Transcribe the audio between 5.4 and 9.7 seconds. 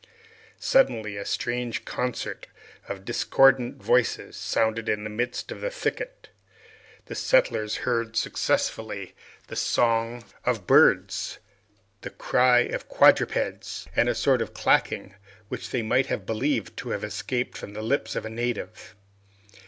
of a thicket. The settlers heard successively the